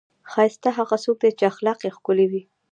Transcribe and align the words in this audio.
ښایسته 0.31 0.69
هغه 0.77 0.95
څوک 1.03 1.17
دی، 1.23 1.31
چې 1.37 1.43
اخلاق 1.51 1.79
یې 1.85 1.91
ښکلي 1.97 2.25
وي. 2.31 2.41